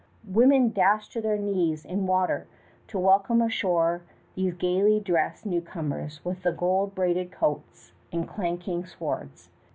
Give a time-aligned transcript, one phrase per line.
[0.27, 2.47] Women dashed to their knees in water
[2.87, 4.01] to welcome ashore
[4.33, 9.51] these gayly dressed newcomers with the gold braided coats and clanking swords.